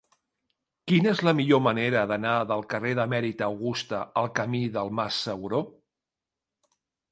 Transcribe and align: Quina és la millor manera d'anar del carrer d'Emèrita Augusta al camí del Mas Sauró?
Quina 0.91 1.11
és 1.15 1.19
la 1.27 1.33
millor 1.39 1.61
manera 1.65 2.01
d'anar 2.13 2.31
del 2.53 2.65
carrer 2.73 2.95
d'Emèrita 3.01 3.51
Augusta 3.53 4.01
al 4.23 4.33
camí 4.41 4.65
del 4.81 4.93
Mas 5.03 5.23
Sauró? 5.29 5.63